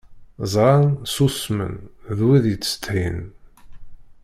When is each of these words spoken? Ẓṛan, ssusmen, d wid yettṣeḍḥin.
Ẓṛan, 0.53 0.87
ssusmen, 1.13 1.73
d 2.17 2.19
wid 2.27 2.45
yettṣeḍḥin. 2.49 3.19